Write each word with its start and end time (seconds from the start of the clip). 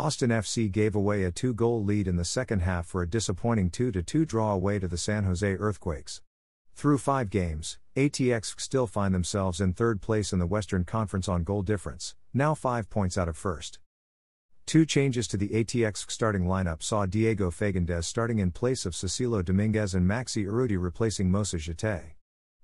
Austin 0.00 0.30
FC 0.30 0.72
gave 0.72 0.94
away 0.94 1.24
a 1.24 1.30
two 1.30 1.52
goal 1.52 1.84
lead 1.84 2.08
in 2.08 2.16
the 2.16 2.24
second 2.24 2.60
half 2.60 2.86
for 2.86 3.02
a 3.02 3.06
disappointing 3.06 3.68
2 3.68 3.92
2 3.92 4.24
draw 4.24 4.54
away 4.54 4.78
to 4.78 4.88
the 4.88 4.96
San 4.96 5.24
Jose 5.24 5.46
Earthquakes. 5.56 6.22
Through 6.74 6.96
five 6.96 7.28
games, 7.28 7.78
ATX 7.94 8.58
still 8.58 8.86
find 8.86 9.14
themselves 9.14 9.60
in 9.60 9.74
third 9.74 10.00
place 10.00 10.32
in 10.32 10.38
the 10.38 10.46
Western 10.46 10.84
Conference 10.84 11.28
on 11.28 11.44
goal 11.44 11.60
difference, 11.60 12.14
now 12.32 12.54
five 12.54 12.88
points 12.88 13.18
out 13.18 13.28
of 13.28 13.36
first. 13.36 13.78
Two 14.64 14.86
changes 14.86 15.28
to 15.28 15.36
the 15.36 15.50
ATX 15.50 16.10
starting 16.10 16.46
lineup 16.46 16.82
saw 16.82 17.04
Diego 17.04 17.50
Fagundez 17.50 18.04
starting 18.04 18.38
in 18.38 18.52
place 18.52 18.86
of 18.86 18.94
Cecilio 18.94 19.44
Dominguez 19.44 19.94
and 19.94 20.08
Maxi 20.08 20.46
Urruti 20.46 20.82
replacing 20.82 21.30
Moussa 21.30 21.58
Djitté. 21.58 22.12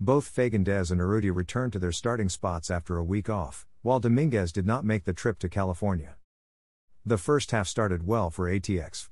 Both 0.00 0.34
Fagundez 0.34 0.90
and 0.90 1.00
Urruti 1.00 1.32
returned 1.32 1.74
to 1.74 1.78
their 1.78 1.92
starting 1.92 2.28
spots 2.28 2.72
after 2.72 2.96
a 2.96 3.04
week 3.04 3.30
off, 3.30 3.68
while 3.82 4.00
Dominguez 4.00 4.50
did 4.50 4.66
not 4.66 4.84
make 4.84 5.04
the 5.04 5.12
trip 5.12 5.38
to 5.38 5.48
California. 5.48 6.16
The 7.10 7.18
first 7.18 7.50
half 7.50 7.66
started 7.66 8.06
well 8.06 8.30
for 8.30 8.48
ATX. 8.48 9.08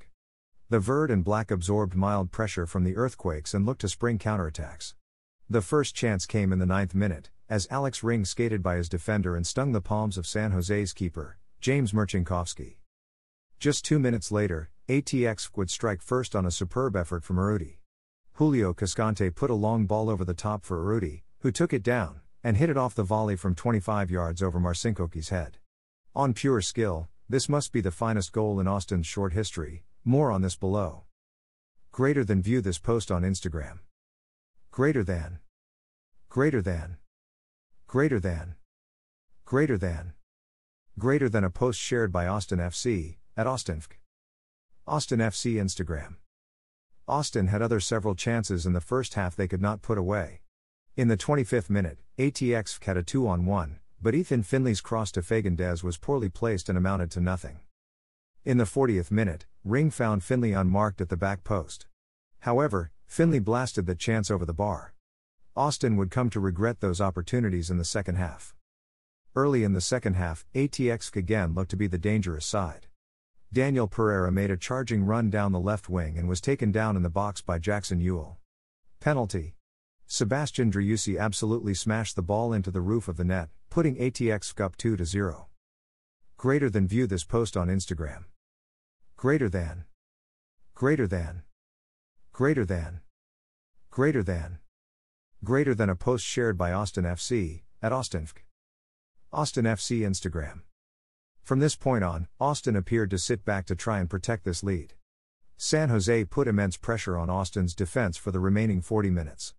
The 0.71 0.79
Verde 0.79 1.13
and 1.13 1.25
Black 1.25 1.51
absorbed 1.51 1.97
mild 1.97 2.31
pressure 2.31 2.65
from 2.65 2.85
the 2.85 2.95
earthquakes 2.95 3.55
and 3.55 3.67
looked 3.67 3.81
to 3.81 3.89
spring 3.89 4.19
counterattacks. 4.19 4.95
The 5.51 5.63
first 5.63 5.97
chance 5.97 6.25
came 6.25 6.53
in 6.53 6.61
the 6.61 6.65
ninth 6.65 6.95
minute, 6.95 7.31
as 7.49 7.67
Alex 7.73 8.05
Ring 8.05 8.25
skated 8.25 8.63
by 8.63 8.77
his 8.77 8.89
defender 8.89 9.35
and 9.35 9.45
stung 9.45 9.73
the 9.73 9.81
palms 9.81 10.17
of 10.17 10.29
San 10.29 10.53
Jose's 10.53 10.93
keeper, 10.93 11.39
James 11.61 11.91
Marcinkowski. 11.91 12.77
Just 13.59 13.85
two 13.85 13.99
minutes 13.99 14.31
later, 14.31 14.71
ATX 14.89 15.51
would 15.57 15.69
strike 15.69 16.01
first 16.01 16.37
on 16.37 16.47
a 16.47 16.53
superb 16.53 16.95
effort 16.95 17.25
from 17.25 17.35
Urruti. 17.35 17.79
Julio 18.35 18.73
Cascante 18.75 19.35
put 19.35 19.51
a 19.51 19.55
long 19.55 19.87
ball 19.87 20.09
over 20.09 20.25
the 20.25 20.35
top 20.35 20.65
for 20.65 20.79
Urruti, 20.79 21.23
who 21.41 21.51
took 21.51 21.73
it 21.73 21.83
down, 21.83 22.21
and 22.45 22.59
hit 22.59 22.71
it 22.71 22.77
off 22.77 22.95
the 22.95 23.03
volley 23.03 23.35
from 23.35 23.57
25 23.57 24.09
yards 24.09 24.41
over 24.41 24.61
Marcinkowski's 24.61 25.31
head. 25.31 25.59
On 26.15 26.33
pure 26.33 26.61
skill, 26.61 27.09
this 27.31 27.49
must 27.49 27.73
be 27.73 27.83
the 27.83 27.91
finest 27.91 28.33
goal 28.33 28.59
in 28.59 28.67
Austin's 28.67 29.07
short 29.07 29.35
history, 29.35 29.85
more 30.05 30.31
on 30.31 30.41
this 30.41 30.57
below. 30.57 31.05
Greater 31.93 32.25
than 32.25 32.41
view 32.41 32.61
this 32.63 32.79
post 32.79 33.11
on 33.11 33.23
Instagram. 33.23 33.81
Greater 34.71 35.05
than. 35.05 35.41
Greater 36.31 36.63
than. 36.63 36.97
Greater 37.87 38.19
than. 38.19 38.55
Greater 39.45 39.77
than. 39.77 40.15
Greater 40.99 41.29
than 41.29 41.45
a 41.45 41.51
post 41.51 41.79
shared 41.79 42.11
by 42.11 42.27
Austin 42.27 42.59
FC, 42.59 43.17
at 43.37 43.47
Austinfk. 43.47 43.93
Austin 44.87 45.21
FC 45.21 45.55
Instagram. 45.55 46.17
Austin 47.07 47.49
had 47.49 47.61
other 47.61 47.81
several 47.81 48.15
chances 48.15 48.65
in 48.65 48.73
the 48.73 48.81
first 48.81 49.15
half 49.15 49.37
they 49.37 49.49
could 49.49 49.63
not 49.63 49.83
put 49.83 49.99
away. 49.99 50.41
In 50.97 51.09
the 51.09 51.17
25th 51.17 51.69
minute, 51.69 51.99
ATX 52.19 52.83
had 52.85 52.97
a 52.97 53.03
2 53.03 53.29
on 53.29 53.45
1, 53.45 53.81
but 54.01 54.15
Ethan 54.15 54.43
Finlay's 54.43 54.81
cross 54.81 55.11
to 55.13 55.23
Fagundez 55.23 55.83
was 55.83 55.97
poorly 55.97 56.29
placed 56.29 56.69
and 56.69 56.79
amounted 56.79 57.11
to 57.11 57.21
nothing. 57.21 57.61
In 58.45 58.59
the 58.59 58.65
40th 58.65 59.11
minute, 59.11 59.47
Ring 59.65 59.91
found 59.91 60.23
Finlay 60.23 60.53
unmarked 60.53 61.01
at 61.01 61.09
the 61.09 61.17
back 61.17 61.45
post. 61.45 61.87
However, 62.41 62.91
Finlay 63.07 63.41
blasted 63.41 63.87
the 63.87 63.95
chance 63.95 64.31
over 64.31 64.45
the 64.45 64.55
bar. 64.55 64.95
Austin 65.57 65.97
would 65.97 66.11
come 66.11 66.31
to 66.31 66.41
regret 66.41 66.81
those 66.81 67.01
opportunities 67.01 67.71
in 67.71 67.79
the 67.79 67.85
second 67.85 68.15
half. 68.15 68.55
Early 69.35 69.65
in 69.65 69.73
the 69.73 69.81
second 69.81 70.15
half, 70.15 70.47
ATX 70.55 71.15
again 71.17 71.55
looked 71.55 71.71
to 71.71 71.77
be 71.77 71.87
the 71.87 71.99
dangerous 71.99 72.47
side. 72.47 72.87
Daniel 73.53 73.89
Pereira 73.89 74.31
made 74.31 74.51
a 74.51 74.57
charging 74.57 75.05
run 75.05 75.31
down 75.31 75.53
the 75.53 75.59
left 75.59 75.89
wing 75.89 76.19
and 76.19 76.29
was 76.29 76.41
taken 76.41 76.71
down 76.71 76.97
in 76.97 77.03
the 77.03 77.11
box 77.11 77.41
by 77.41 77.59
Jackson 77.59 78.01
Yueill. 78.01 78.37
Penalty. 79.01 79.55
Sebastian 80.07 80.71
Driussi 80.71 81.19
absolutely 81.19 81.75
smashed 81.75 82.15
the 82.15 82.23
ball 82.23 82.53
into 82.53 82.71
the 82.71 82.81
roof 82.81 83.09
of 83.09 83.17
the 83.17 83.25
net, 83.25 83.49
putting 83.71 83.97
ATX 83.97 84.61
up 84.61 84.77
2 84.77 84.97
to 84.97 85.05
0. 85.05 85.49
Greater 86.37 86.71
than 86.71 86.87
view 86.87 87.07
this 87.07 87.25
post 87.25 87.57
on 87.57 87.69
Instagram. 87.69 88.25
Greater 89.17 89.49
than. 89.49 89.85
Greater 90.75 91.07
than. 91.07 91.43
Greater 92.33 92.65
than. 92.65 93.01
Greater 93.91 94.23
than. 94.23 94.59
Greater 95.45 95.75
than 95.75 95.91
a 95.91 95.97
post 95.97 96.25
shared 96.25 96.57
by 96.57 96.73
Austin 96.73 97.05
FC, 97.05 97.63
at 97.83 97.93
Austinfk. 97.93 98.45
Austin 99.33 99.65
FC 99.65 100.01
Instagram. 100.01 100.61
From 101.43 101.59
this 101.59 101.77
point 101.77 102.05
on, 102.05 102.29
Austin 102.41 102.77
appeared 102.77 103.11
to 103.11 103.19
sit 103.19 103.45
back 103.45 103.67
to 103.67 103.75
try 103.75 103.99
and 103.99 104.09
protect 104.09 104.45
this 104.45 104.63
lead. 104.63 104.95
San 105.57 105.89
Jose 105.89 106.25
put 106.27 106.47
immense 106.47 106.77
pressure 106.77 107.19
on 107.19 107.29
Austin's 107.29 107.75
defense 107.75 108.17
for 108.17 108.31
the 108.31 108.39
remaining 108.39 108.81
40 108.81 109.11
minutes. 109.11 109.55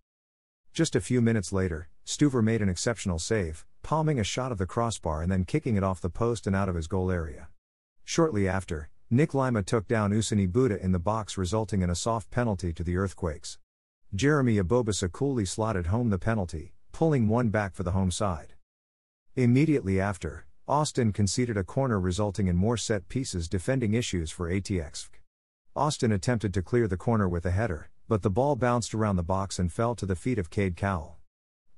Just 0.72 0.96
a 0.96 1.00
few 1.00 1.20
minutes 1.20 1.52
later, 1.52 1.88
Stuver 2.06 2.42
made 2.42 2.62
an 2.62 2.68
exceptional 2.68 3.18
save, 3.18 3.66
palming 3.82 4.18
a 4.18 4.24
shot 4.24 4.52
of 4.52 4.58
the 4.58 4.66
crossbar 4.66 5.22
and 5.22 5.30
then 5.30 5.44
kicking 5.44 5.76
it 5.76 5.84
off 5.84 6.00
the 6.00 6.10
post 6.10 6.46
and 6.46 6.54
out 6.54 6.68
of 6.68 6.74
his 6.74 6.86
goal 6.86 7.10
area. 7.10 7.48
Shortly 8.04 8.48
after, 8.48 8.88
Nick 9.10 9.34
Lima 9.34 9.62
took 9.62 9.88
down 9.88 10.12
Ousseni 10.12 10.50
Bouda 10.50 10.82
in 10.82 10.92
the 10.92 10.98
box, 10.98 11.36
resulting 11.36 11.82
in 11.82 11.90
a 11.90 11.94
soft 11.94 12.30
penalty 12.30 12.72
to 12.72 12.84
the 12.84 12.96
Earthquakes. 12.96 13.58
Jeremy 14.14 14.56
Ebobisse 14.56 15.10
coolly 15.12 15.44
slotted 15.44 15.86
home 15.86 16.10
the 16.10 16.18
penalty, 16.18 16.74
pulling 16.92 17.28
one 17.28 17.50
back 17.50 17.74
for 17.74 17.84
the 17.84 17.92
home 17.92 18.10
side. 18.10 18.54
Immediately 19.36 20.00
after, 20.00 20.46
Austin 20.66 21.12
conceded 21.12 21.56
a 21.56 21.64
corner, 21.64 22.00
resulting 22.00 22.48
in 22.48 22.56
more 22.56 22.76
set 22.76 23.08
pieces 23.08 23.48
defending 23.48 23.94
issues 23.94 24.30
for 24.30 24.50
ATX. 24.50 25.08
Austin 25.76 26.10
attempted 26.10 26.52
to 26.54 26.62
clear 26.62 26.88
the 26.88 26.96
corner 26.96 27.28
with 27.28 27.46
a 27.46 27.52
header, 27.52 27.90
but 28.08 28.22
the 28.22 28.30
ball 28.30 28.56
bounced 28.56 28.92
around 28.92 29.14
the 29.14 29.22
box 29.22 29.60
and 29.60 29.72
fell 29.72 29.94
to 29.94 30.04
the 30.04 30.16
feet 30.16 30.38
of 30.38 30.50
Cade 30.50 30.76
Cowell. 30.76 31.19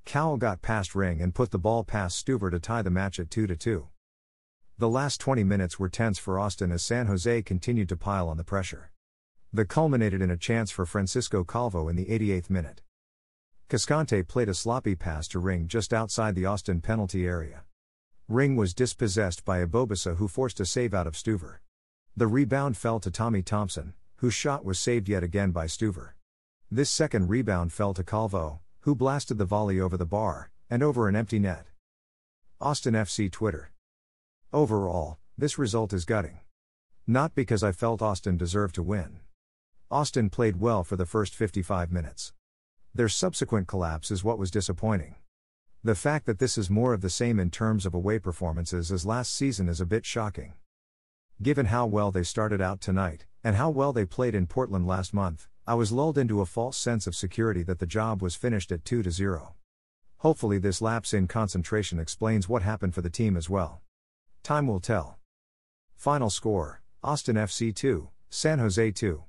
Cowell 0.04 0.36
got 0.36 0.62
past 0.62 0.94
Ring 0.94 1.20
and 1.20 1.34
put 1.34 1.50
the 1.50 1.58
ball 1.58 1.84
past 1.84 2.24
Stuver 2.24 2.50
to 2.50 2.58
tie 2.58 2.82
the 2.82 2.90
match 2.90 3.18
at 3.18 3.30
2 3.30 3.46
2. 3.46 3.88
The 4.78 4.88
last 4.88 5.20
20 5.20 5.44
minutes 5.44 5.78
were 5.78 5.88
tense 5.88 6.18
for 6.18 6.38
Austin 6.38 6.72
as 6.72 6.82
San 6.82 7.06
Jose 7.06 7.42
continued 7.42 7.88
to 7.88 7.96
pile 7.96 8.28
on 8.28 8.36
the 8.36 8.44
pressure. 8.44 8.90
The 9.52 9.64
culminated 9.64 10.22
in 10.22 10.30
a 10.30 10.36
chance 10.36 10.70
for 10.70 10.86
Francisco 10.86 11.44
Calvo 11.44 11.88
in 11.88 11.96
the 11.96 12.06
88th 12.06 12.50
minute. 12.50 12.80
Cascante 13.68 14.26
played 14.26 14.48
a 14.48 14.54
sloppy 14.54 14.94
pass 14.94 15.28
to 15.28 15.38
Ring 15.38 15.68
just 15.68 15.92
outside 15.94 16.34
the 16.34 16.46
Austin 16.46 16.80
penalty 16.80 17.26
area. 17.26 17.64
Ring 18.28 18.56
was 18.56 18.74
dispossessed 18.74 19.44
by 19.44 19.64
Ebobisse 19.64 20.16
who 20.16 20.26
forced 20.26 20.58
a 20.58 20.64
save 20.64 20.94
out 20.94 21.06
of 21.06 21.14
Stuver. 21.14 21.58
The 22.16 22.26
rebound 22.26 22.76
fell 22.76 22.98
to 23.00 23.10
Tommy 23.10 23.42
Thompson, 23.42 23.94
whose 24.16 24.34
shot 24.34 24.64
was 24.64 24.78
saved 24.78 25.08
yet 25.08 25.22
again 25.22 25.52
by 25.52 25.66
Stuver. 25.66 26.12
This 26.70 26.90
second 26.90 27.28
rebound 27.28 27.72
fell 27.72 27.92
to 27.94 28.02
Calvo, 28.02 28.61
who 28.82 28.96
blasted 28.96 29.38
the 29.38 29.44
volley 29.44 29.78
over 29.78 29.96
the 29.96 30.04
bar, 30.04 30.50
and 30.68 30.82
over 30.82 31.08
an 31.08 31.14
empty 31.14 31.38
net. 31.38 31.66
Austin 32.60 32.94
FC 32.94 33.30
Twitter. 33.30 33.70
Overall, 34.52 35.18
this 35.38 35.56
result 35.56 35.92
is 35.92 36.04
gutting. 36.04 36.40
Not 37.06 37.32
because 37.34 37.62
I 37.62 37.70
felt 37.70 38.02
Austin 38.02 38.36
deserved 38.36 38.74
to 38.74 38.82
win. 38.82 39.20
Austin 39.88 40.30
played 40.30 40.58
well 40.58 40.82
for 40.82 40.96
the 40.96 41.06
first 41.06 41.34
55 41.34 41.92
minutes. 41.92 42.32
Their 42.92 43.08
subsequent 43.08 43.68
collapse 43.68 44.10
is 44.10 44.24
what 44.24 44.38
was 44.38 44.50
disappointing. 44.50 45.14
The 45.84 45.94
fact 45.94 46.26
that 46.26 46.40
this 46.40 46.58
is 46.58 46.68
more 46.68 46.92
of 46.92 47.02
the 47.02 47.10
same 47.10 47.38
in 47.38 47.50
terms 47.50 47.86
of 47.86 47.94
away 47.94 48.18
performances 48.18 48.90
as 48.90 49.06
last 49.06 49.32
season 49.32 49.68
is 49.68 49.80
a 49.80 49.86
bit 49.86 50.04
shocking. 50.04 50.54
Given 51.40 51.66
how 51.66 51.86
well 51.86 52.10
they 52.10 52.24
started 52.24 52.60
out 52.60 52.80
tonight, 52.80 53.26
and 53.44 53.56
how 53.56 53.70
well 53.70 53.92
they 53.92 54.04
played 54.04 54.34
in 54.34 54.46
Portland 54.46 54.86
last 54.86 55.12
month, 55.12 55.48
I 55.66 55.74
was 55.74 55.92
lulled 55.92 56.18
into 56.18 56.40
a 56.40 56.46
false 56.46 56.76
sense 56.76 57.06
of 57.06 57.14
security 57.14 57.62
that 57.64 57.78
the 57.78 57.86
job 57.86 58.20
was 58.20 58.34
finished 58.34 58.72
at 58.72 58.84
2 58.84 59.02
to 59.02 59.10
0. 59.10 59.54
Hopefully, 60.18 60.58
this 60.58 60.80
lapse 60.80 61.12
in 61.12 61.26
concentration 61.26 61.98
explains 61.98 62.48
what 62.48 62.62
happened 62.62 62.94
for 62.94 63.02
the 63.02 63.10
team 63.10 63.36
as 63.36 63.50
well. 63.50 63.80
Time 64.42 64.66
will 64.66 64.80
tell. 64.80 65.18
Final 65.96 66.30
score 66.30 66.82
Austin 67.02 67.36
FC 67.36 67.74
2, 67.74 68.08
San 68.30 68.58
Jose 68.58 68.90
2. 68.92 69.24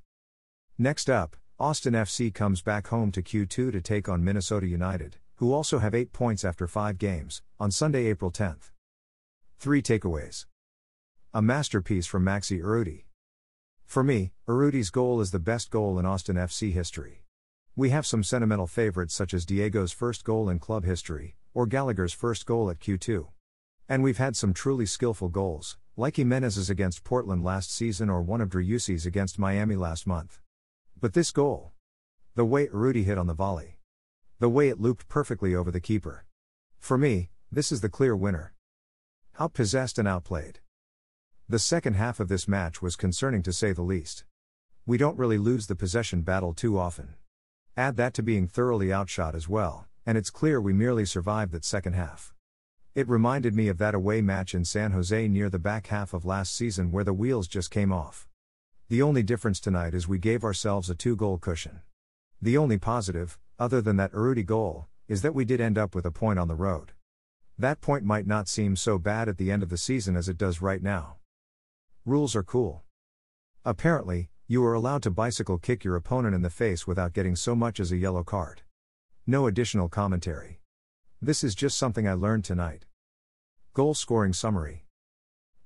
Next 0.78 1.10
up, 1.10 1.36
Austin 1.58 1.94
FC 1.94 2.34
comes 2.34 2.62
back 2.62 2.88
home 2.88 3.12
to 3.12 3.22
Q2 3.22 3.72
to 3.72 3.80
take 3.80 4.08
on 4.08 4.24
Minnesota 4.24 4.66
United, 4.66 5.16
who 5.36 5.52
also 5.52 5.78
have 5.78 5.94
8 5.94 6.12
points 6.12 6.44
after 6.44 6.66
5 6.66 6.98
games, 6.98 7.42
on 7.58 7.70
Sunday, 7.70 8.06
April 8.06 8.30
10th. 8.30 8.70
3 9.58 9.82
takeaways. 9.82 10.46
A 11.32 11.42
masterpiece 11.42 12.06
from 12.06 12.24
Maxi 12.24 12.60
Urruti. 12.60 13.04
For 13.84 14.02
me, 14.02 14.32
Urruti's 14.48 14.90
goal 14.90 15.20
is 15.20 15.30
the 15.30 15.38
best 15.38 15.70
goal 15.70 15.98
in 15.98 16.06
Austin 16.06 16.36
FC 16.36 16.72
history. 16.72 17.24
We 17.76 17.90
have 17.90 18.06
some 18.06 18.22
sentimental 18.22 18.66
favorites 18.66 19.14
such 19.14 19.34
as 19.34 19.44
Diego's 19.44 19.92
first 19.92 20.24
goal 20.24 20.48
in 20.48 20.58
club 20.58 20.84
history, 20.84 21.36
or 21.54 21.66
Gallagher's 21.66 22.12
first 22.12 22.46
goal 22.46 22.70
at 22.70 22.80
Q2. 22.80 23.28
And 23.88 24.02
we've 24.02 24.18
had 24.18 24.36
some 24.36 24.54
truly 24.54 24.86
skillful 24.86 25.28
goals, 25.28 25.76
like 25.96 26.16
Jimenez's 26.16 26.70
against 26.70 27.04
Portland 27.04 27.44
last 27.44 27.72
season 27.72 28.10
or 28.10 28.22
one 28.22 28.40
of 28.40 28.48
Driussi's 28.48 29.06
against 29.06 29.38
Miami 29.38 29.76
last 29.76 30.06
month. 30.06 30.40
But 31.00 31.12
this 31.12 31.30
goal. 31.30 31.72
The 32.34 32.44
way 32.44 32.66
Urruti 32.66 33.04
hit 33.04 33.18
on 33.18 33.26
the 33.26 33.34
volley. 33.34 33.78
The 34.40 34.48
way 34.48 34.68
it 34.68 34.80
looped 34.80 35.06
perfectly 35.08 35.54
over 35.54 35.70
the 35.70 35.80
keeper. 35.80 36.26
For 36.78 36.98
me, 36.98 37.30
this 37.52 37.70
is 37.70 37.80
the 37.80 37.88
clear 37.88 38.16
winner. 38.16 38.54
Outpossessed 39.38 39.98
and 39.98 40.08
outplayed. 40.08 40.60
The 41.46 41.58
second 41.58 41.92
half 41.92 42.20
of 42.20 42.28
this 42.28 42.48
match 42.48 42.80
was 42.80 42.96
concerning 42.96 43.42
to 43.42 43.52
say 43.52 43.72
the 43.72 43.82
least. 43.82 44.24
We 44.86 44.96
don't 44.96 45.18
really 45.18 45.36
lose 45.36 45.66
the 45.66 45.76
possession 45.76 46.22
battle 46.22 46.54
too 46.54 46.78
often. 46.78 47.16
Add 47.76 47.96
that 47.96 48.14
to 48.14 48.22
being 48.22 48.48
thoroughly 48.48 48.90
outshot 48.90 49.34
as 49.34 49.46
well, 49.46 49.86
and 50.06 50.16
it's 50.16 50.30
clear 50.30 50.58
we 50.58 50.72
merely 50.72 51.04
survived 51.04 51.52
that 51.52 51.66
second 51.66 51.92
half. 51.92 52.32
It 52.94 53.06
reminded 53.10 53.54
me 53.54 53.68
of 53.68 53.76
that 53.76 53.94
away 53.94 54.22
match 54.22 54.54
in 54.54 54.64
San 54.64 54.92
Jose 54.92 55.28
near 55.28 55.50
the 55.50 55.58
back 55.58 55.88
half 55.88 56.14
of 56.14 56.24
last 56.24 56.56
season 56.56 56.90
where 56.90 57.04
the 57.04 57.12
wheels 57.12 57.46
just 57.46 57.70
came 57.70 57.92
off. 57.92 58.26
The 58.88 59.02
only 59.02 59.22
difference 59.22 59.60
tonight 59.60 59.92
is 59.92 60.08
we 60.08 60.18
gave 60.18 60.44
ourselves 60.44 60.88
a 60.88 60.94
two 60.94 61.14
goal 61.14 61.36
cushion. 61.36 61.82
The 62.40 62.56
only 62.56 62.78
positive, 62.78 63.38
other 63.58 63.82
than 63.82 63.98
that 63.98 64.12
Urruti 64.12 64.46
goal, 64.46 64.86
is 65.08 65.20
that 65.20 65.34
we 65.34 65.44
did 65.44 65.60
end 65.60 65.76
up 65.76 65.94
with 65.94 66.06
a 66.06 66.10
point 66.10 66.38
on 66.38 66.48
the 66.48 66.54
road. 66.54 66.92
That 67.58 67.82
point 67.82 68.02
might 68.02 68.26
not 68.26 68.48
seem 68.48 68.76
so 68.76 68.98
bad 68.98 69.28
at 69.28 69.36
the 69.36 69.52
end 69.52 69.62
of 69.62 69.68
the 69.68 69.76
season 69.76 70.16
as 70.16 70.26
it 70.26 70.38
does 70.38 70.62
right 70.62 70.82
now. 70.82 71.16
Rules 72.06 72.36
are 72.36 72.42
cool. 72.42 72.82
Apparently, 73.64 74.28
you 74.46 74.62
are 74.62 74.74
allowed 74.74 75.02
to 75.04 75.10
bicycle 75.10 75.56
kick 75.56 75.84
your 75.84 75.96
opponent 75.96 76.34
in 76.34 76.42
the 76.42 76.50
face 76.50 76.86
without 76.86 77.14
getting 77.14 77.34
so 77.34 77.56
much 77.56 77.80
as 77.80 77.92
a 77.92 77.96
yellow 77.96 78.22
card. 78.22 78.60
No 79.26 79.46
additional 79.46 79.88
commentary. 79.88 80.60
This 81.22 81.42
is 81.42 81.54
just 81.54 81.78
something 81.78 82.06
I 82.06 82.12
learned 82.12 82.44
tonight. 82.44 82.84
Goal 83.72 83.94
scoring 83.94 84.34
summary 84.34 84.84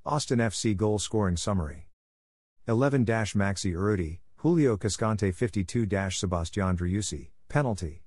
Austin 0.07 0.39
FC 0.39 0.77
goal 0.77 1.01
scoring 1.01 1.37
summary 1.37 1.89
11 2.69 3.05
Maxi 3.05 3.75
Urruti, 3.75 4.21
Julio 4.37 4.77
Cascante 4.77 5.35
52 5.35 5.89
Sebastian 6.11 6.77
Driussi, 6.77 7.31
penalty. 7.49 8.05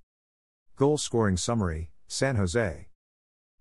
Goal 0.77 0.97
scoring 0.97 1.35
summary 1.35 1.91
San 2.07 2.37
Jose 2.37 2.87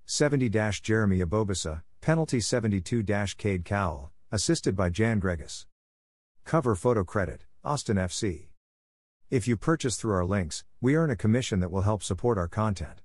70 0.05 0.49
Jeremy 0.49 1.19
Ebobisse, 1.19 1.83
penalty 2.01 2.39
72 2.39 3.03
Cade 3.37 3.65
Cowell, 3.65 4.13
assisted 4.33 4.77
by 4.77 4.89
Jan 4.91 5.21
Gregus. 5.21 5.67
Cover 6.45 6.75
photo 6.75 7.05
credit, 7.05 7.45
Austin 7.65 7.97
FC. 7.97 8.49
If 9.31 9.49
you 9.49 9.57
purchase 9.57 9.97
through 9.97 10.15
our 10.15 10.25
links, 10.25 10.65
we 10.81 10.97
earn 10.97 11.11
a 11.11 11.17
commission 11.17 11.61
that 11.61 11.71
will 11.71 11.83
help 11.83 12.03
support 12.03 12.39
our 12.39 12.49
content. 12.49 13.01